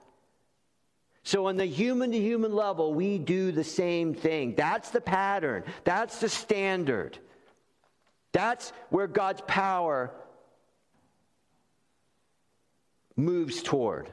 [1.23, 4.55] So, on the human to human level, we do the same thing.
[4.55, 7.17] That's the pattern, that's the standard.
[8.33, 10.11] That's where God's power
[13.17, 14.09] moves toward.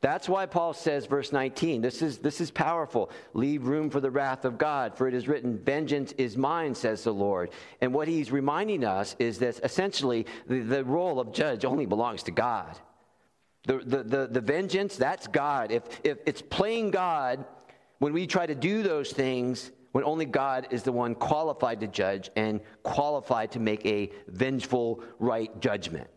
[0.00, 3.10] That's why Paul says, verse 19, this is, this is powerful.
[3.34, 7.02] Leave room for the wrath of God, for it is written, Vengeance is mine, says
[7.02, 7.50] the Lord.
[7.80, 12.22] And what he's reminding us is that essentially the, the role of judge only belongs
[12.24, 12.78] to God.
[13.64, 15.72] The, the, the, the vengeance, that's God.
[15.72, 17.44] If, if it's playing God
[17.98, 21.86] when we try to do those things when only God is the one qualified to
[21.86, 26.08] judge and qualified to make a vengeful, right judgment.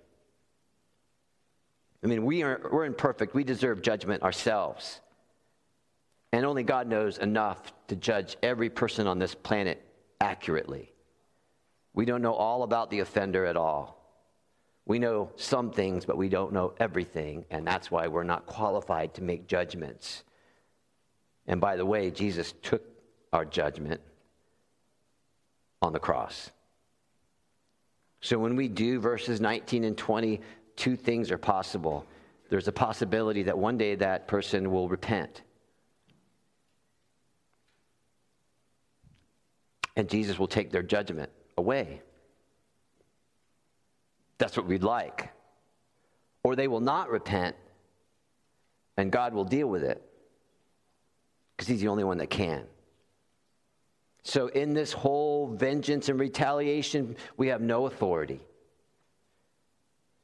[2.04, 3.34] I mean, we are, we're imperfect.
[3.34, 5.00] We deserve judgment ourselves.
[6.34, 9.86] And only God knows enough to judge every person on this planet
[10.20, 10.92] accurately.
[11.94, 14.01] We don't know all about the offender at all.
[14.86, 19.13] We know some things, but we don't know everything, and that's why we're not qualified
[19.15, 20.23] to make judgments.
[21.47, 22.84] And by the way, Jesus took
[23.32, 24.01] our judgment
[25.82, 26.51] on the cross.
[28.21, 30.41] So when we do verses 19 and 20,
[30.75, 32.05] two things are possible.
[32.49, 35.41] There's a possibility that one day that person will repent.
[39.95, 42.01] And Jesus will take their judgment away.
[44.42, 45.30] That's what we'd like.
[46.44, 47.56] Or they will not repent,
[48.98, 50.02] and God will deal with it
[51.56, 52.64] because He's the only one that can.
[54.24, 58.42] So, in this whole vengeance and retaliation, we have no authority.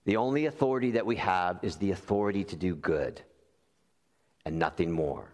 [0.05, 3.21] The only authority that we have is the authority to do good
[4.45, 5.31] and nothing more.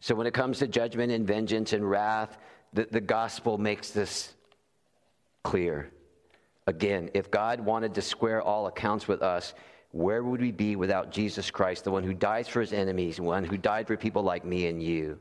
[0.00, 2.38] So, when it comes to judgment and vengeance and wrath,
[2.72, 4.32] the, the gospel makes this
[5.42, 5.90] clear.
[6.66, 9.54] Again, if God wanted to square all accounts with us,
[9.92, 13.22] where would we be without Jesus Christ, the one who dies for his enemies, the
[13.22, 15.18] one who died for people like me and you?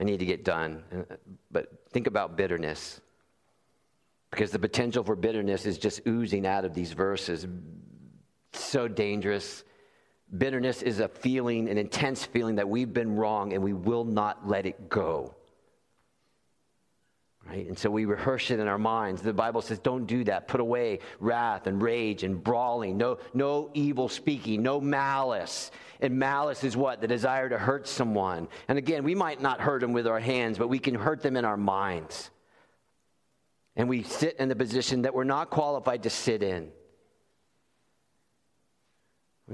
[0.00, 0.82] I need to get done.
[0.92, 1.16] Uh,
[1.50, 3.00] but think about bitterness
[4.30, 7.46] because the potential for bitterness is just oozing out of these verses.
[8.54, 9.64] So dangerous.
[10.36, 14.48] Bitterness is a feeling, an intense feeling that we've been wrong and we will not
[14.48, 15.34] let it go.
[17.48, 17.66] Right?
[17.66, 19.20] And so we rehearse it in our minds.
[19.20, 20.46] The Bible says, don't do that.
[20.46, 22.96] Put away wrath and rage and brawling.
[22.96, 25.70] No, no evil speaking, no malice.
[26.00, 27.00] And malice is what?
[27.00, 28.48] The desire to hurt someone.
[28.68, 31.36] And again, we might not hurt them with our hands, but we can hurt them
[31.36, 32.30] in our minds.
[33.74, 36.70] And we sit in the position that we're not qualified to sit in.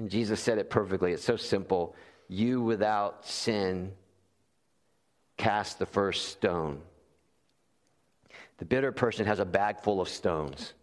[0.07, 1.97] Jesus said it perfectly, it's so simple.
[2.28, 3.93] You without sin
[5.36, 6.82] cast the first stone.
[8.59, 10.75] The bitter person has a bag full of stones.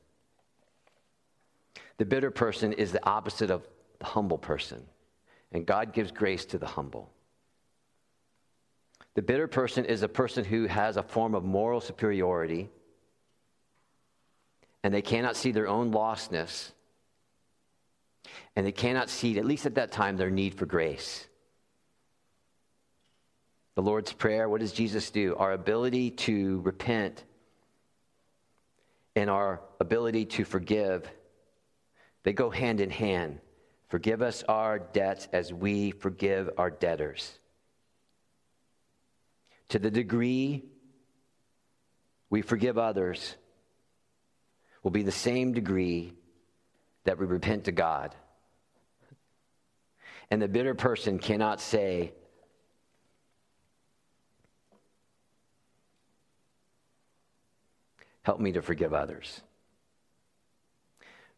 [1.98, 3.68] The bitter person is the opposite of
[4.00, 4.86] the humble person,
[5.52, 7.12] and God gives grace to the humble.
[9.14, 12.70] The bitter person is a person who has a form of moral superiority,
[14.84, 16.72] and they cannot see their own lostness,
[18.56, 21.28] and they cannot see, at least at that time, their need for grace.
[23.76, 25.36] The Lord's Prayer, what does Jesus do?
[25.36, 27.24] Our ability to repent
[29.16, 31.10] and our ability to forgive,
[32.24, 33.40] they go hand in hand.
[33.88, 37.40] Forgive us our debts as we forgive our debtors.
[39.70, 40.66] To the degree
[42.30, 43.36] we forgive others,
[44.86, 46.14] will be the same degree
[47.06, 48.14] that we repent to God.
[50.30, 52.14] And the bitter person cannot say,
[58.26, 59.42] Help me to forgive others.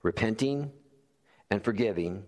[0.04, 0.72] Repenting
[1.52, 2.24] and forgiving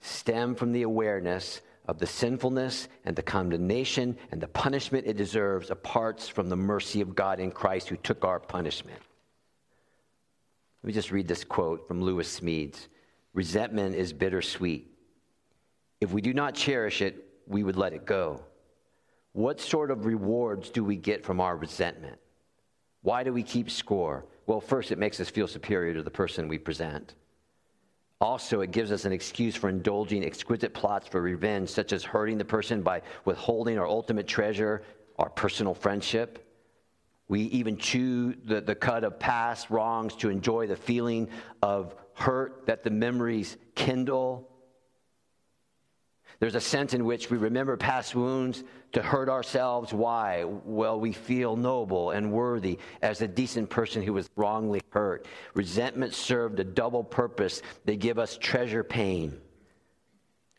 [0.00, 5.70] stem from the awareness of the sinfulness and the condemnation and the punishment it deserves
[5.70, 8.98] apart from the mercy of God in Christ who took our punishment.
[10.82, 12.88] Let me just read this quote from Lewis Smedes
[13.34, 14.90] Resentment is bittersweet.
[16.00, 18.42] If we do not cherish it, we would let it go.
[19.32, 22.18] What sort of rewards do we get from our resentment?
[23.06, 24.24] Why do we keep score?
[24.48, 27.14] Well, first, it makes us feel superior to the person we present.
[28.20, 32.36] Also, it gives us an excuse for indulging exquisite plots for revenge, such as hurting
[32.36, 34.82] the person by withholding our ultimate treasure,
[35.20, 36.52] our personal friendship.
[37.28, 41.28] We even chew the, the cud of past wrongs to enjoy the feeling
[41.62, 44.50] of hurt that the memories kindle.
[46.38, 48.62] There's a sense in which we remember past wounds
[48.92, 49.92] to hurt ourselves.
[49.92, 50.44] Why?
[50.44, 55.26] Well, we feel noble and worthy as a decent person who was wrongly hurt.
[55.54, 57.62] Resentment served a double purpose.
[57.84, 59.40] They give us treasure pain,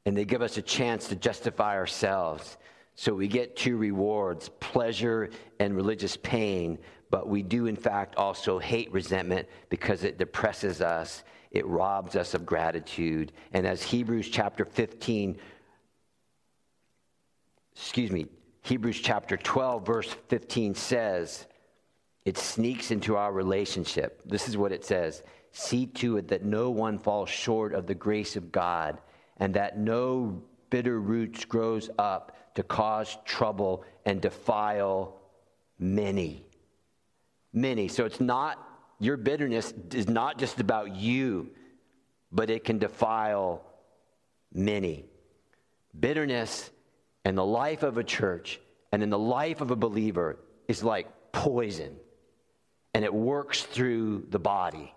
[0.06, 2.58] and they give us a chance to justify ourselves.
[2.96, 6.80] So we get two rewards pleasure and religious pain,
[7.12, 12.34] but we do, in fact, also hate resentment because it depresses us, it robs us
[12.34, 13.32] of gratitude.
[13.54, 15.38] And as Hebrews chapter 15
[17.78, 18.28] excuse me,
[18.64, 21.46] Hebrews chapter 12, verse 15 says,
[22.26, 24.22] it sneaks into our relationship.
[24.26, 25.24] This is what it says
[25.54, 29.00] See to it that no one falls short of the grace of God,
[29.38, 35.16] and that no bitter roots grows up to cause trouble and defile
[35.80, 36.46] many.
[37.54, 37.88] Many.
[37.88, 38.64] So it's not,
[39.00, 41.50] your bitterness is not just about you,
[42.32, 43.64] but it can defile
[44.54, 45.06] many.
[45.98, 46.70] Bitterness
[47.28, 48.60] in the life of a church
[48.92, 51.96] and in the life of a believer is like poison,
[52.94, 54.94] and it works through the body.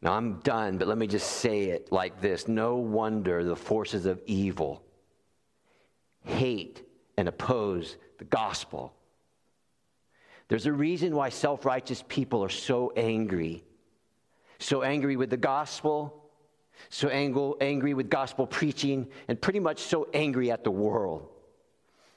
[0.00, 4.06] Now, I'm done, but let me just say it like this No wonder the forces
[4.06, 4.82] of evil
[6.24, 6.82] hate
[7.16, 8.94] and oppose the gospel.
[10.48, 13.64] There's a reason why self righteous people are so angry.
[14.58, 16.21] So angry with the gospel,
[16.88, 21.28] so angry with gospel preaching, and pretty much so angry at the world.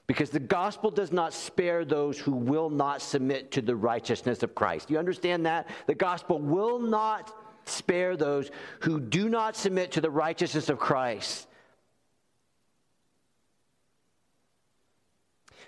[0.07, 4.53] Because the gospel does not spare those who will not submit to the righteousness of
[4.53, 4.91] Christ.
[4.91, 5.68] You understand that?
[5.88, 7.34] The gospel will not
[7.66, 8.51] spare those
[8.82, 11.47] who do not submit to the righteousness of Christ.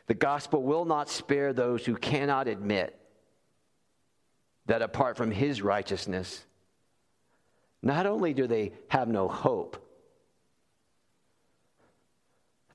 [0.05, 2.97] The gospel will not spare those who cannot admit
[4.67, 6.45] that apart from his righteousness,
[7.81, 9.83] not only do they have no hope,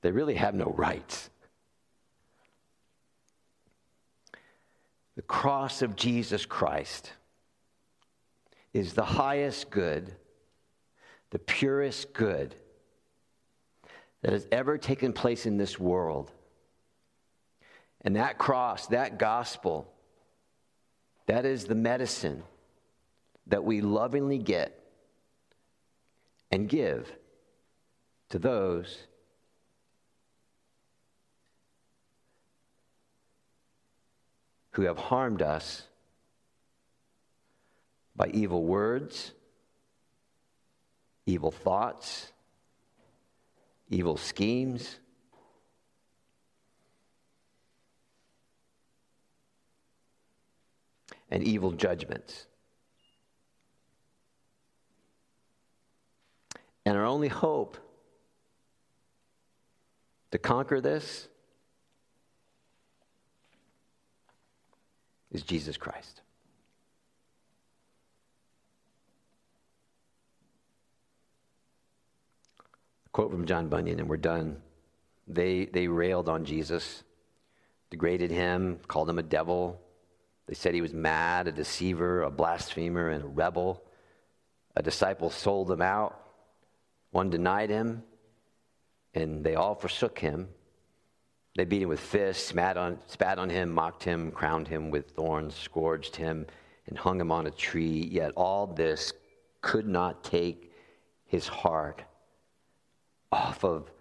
[0.01, 1.29] they really have no rights.
[5.15, 7.11] The cross of Jesus Christ
[8.73, 10.11] is the highest good,
[11.29, 12.55] the purest good
[14.21, 16.31] that has ever taken place in this world.
[18.01, 19.87] And that cross, that gospel,
[21.27, 22.43] that is the medicine
[23.47, 24.82] that we lovingly get
[26.53, 27.11] and give
[28.29, 29.07] to those
[34.73, 35.87] who have harmed us
[38.15, 39.31] by evil words,
[41.25, 42.31] evil thoughts,
[43.89, 44.99] evil schemes.
[51.31, 52.45] And evil judgments.
[56.85, 57.77] And our only hope
[60.31, 61.27] to conquer this
[65.31, 66.23] is Jesus Christ.
[73.13, 74.57] quote from John Bunyan, and we're done.
[75.27, 77.03] They, they railed on Jesus,
[77.89, 79.79] degraded him, called him a devil.
[80.47, 83.83] They said he was mad, a deceiver, a blasphemer, and a rebel.
[84.75, 86.19] A disciple sold him out.
[87.13, 88.01] One denied him,
[89.13, 90.49] and they all forsook him.
[91.55, 95.11] They beat him with fists, spat on, spat on him, mocked him, crowned him with
[95.11, 96.47] thorns, scourged him,
[96.87, 98.09] and hung him on a tree.
[98.11, 99.13] Yet all this
[99.61, 100.73] could not take
[101.27, 102.01] his heart
[103.31, 103.91] off of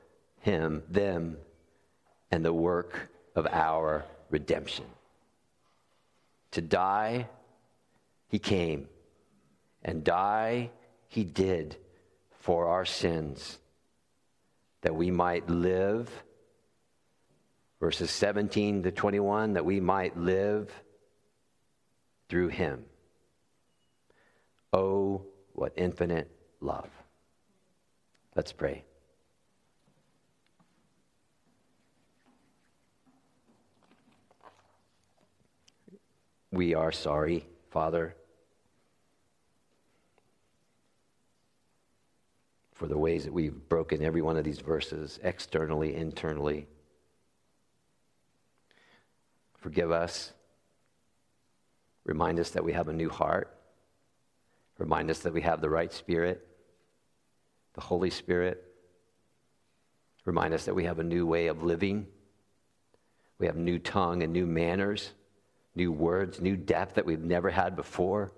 [0.40, 1.36] him, them,
[2.30, 4.86] and the work of our redemption.
[6.52, 7.28] To die,
[8.28, 8.88] he came,
[9.82, 10.70] and die
[11.08, 11.76] he did
[12.42, 13.60] for our sins,
[14.80, 16.10] that we might live,
[17.78, 20.68] verses 17 to 21, that we might live
[22.28, 22.84] through him.
[24.72, 25.22] Oh,
[25.52, 26.90] what infinite love.
[28.34, 28.82] Let's pray.
[36.50, 38.16] We are sorry, Father,
[42.82, 46.66] for the ways that we've broken every one of these verses, externally, internally.
[49.54, 50.32] Forgive us.
[52.02, 53.56] Remind us that we have a new heart.
[54.78, 56.44] Remind us that we have the right spirit,
[57.74, 58.64] the Holy Spirit.
[60.24, 62.08] Remind us that we have a new way of living.
[63.38, 65.12] We have new tongue and new manners
[65.74, 68.32] new words, new depth that we've never had before.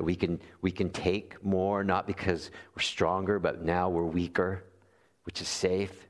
[0.00, 4.64] We can, we can take more, not because we're stronger, but now we're weaker,
[5.24, 6.08] which is safe.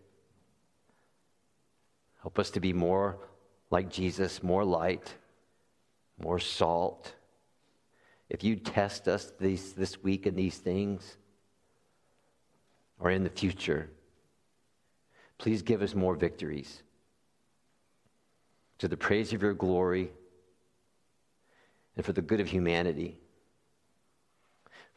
[2.22, 3.18] Help us to be more
[3.70, 5.14] like Jesus, more light,
[6.22, 7.14] more salt.
[8.28, 11.16] If you test us these, this week in these things,
[13.01, 13.91] or in the future,
[15.38, 16.82] please give us more victories
[18.78, 20.11] to the praise of your glory
[21.97, 23.18] and for the good of humanity.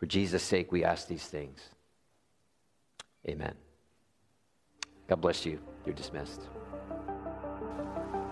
[0.04, 1.62] For Jesus' sake, we ask these things.
[3.26, 3.54] Amen.
[5.08, 5.62] God bless you.
[5.86, 6.42] You're dismissed.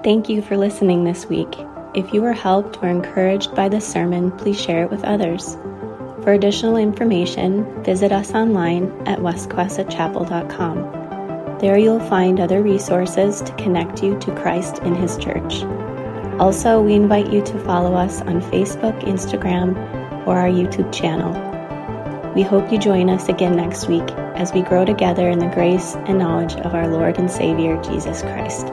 [0.04, 1.48] Thank you for listening this week.
[1.94, 5.56] If you were helped or encouraged by this sermon, please share it with others.
[6.24, 11.60] For additional information, visit us online at westquesachapel.com.
[11.60, 15.64] There you'll find other resources to connect you to Christ in His church.
[16.38, 19.78] Also, we invite you to follow us on Facebook, Instagram,
[20.28, 21.51] or our YouTube channel.
[22.34, 25.96] We hope you join us again next week as we grow together in the grace
[25.96, 28.68] and knowledge of our Lord and Savior Jesus Christ.